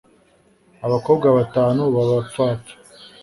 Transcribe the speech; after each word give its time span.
abakobwa 0.85 1.27
batanu 1.37 1.81
baba 1.95 2.17
pfapfa 2.27 2.73